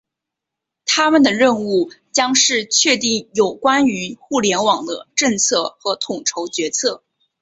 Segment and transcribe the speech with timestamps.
[0.83, 7.03] 他们的任务将是确定有关于互联网的政策和统筹决策。